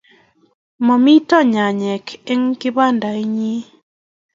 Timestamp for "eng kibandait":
2.31-3.27